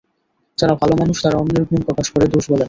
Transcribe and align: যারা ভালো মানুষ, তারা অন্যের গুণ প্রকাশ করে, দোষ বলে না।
যারা 0.57 0.73
ভালো 0.75 0.93
মানুষ, 0.95 1.17
তারা 1.23 1.37
অন্যের 1.37 1.63
গুণ 1.63 1.81
প্রকাশ 1.81 2.07
করে, 2.13 2.25
দোষ 2.27 2.45
বলে 2.47 2.53
না। 2.53 2.59